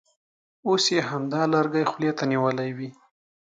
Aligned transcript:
اوس 0.67 0.83
یې 0.95 1.01
همدا 1.09 1.41
لرګی 1.53 1.83
خولې 1.91 2.11
ته 2.17 2.23
نیولی 2.31 2.69
وي. 2.77 2.89